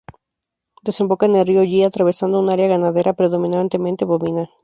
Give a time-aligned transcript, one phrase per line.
[0.83, 4.49] Desemboca en el río Yi, atravesando un área ganadera predominantemente bovina.